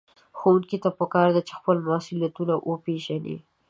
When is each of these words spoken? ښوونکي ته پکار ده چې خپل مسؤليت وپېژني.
ښوونکي 0.37 0.77
ته 0.83 0.89
پکار 0.99 1.27
ده 1.35 1.41
چې 1.47 1.53
خپل 1.59 1.77
مسؤليت 1.89 2.35
وپېژني. 2.69 3.37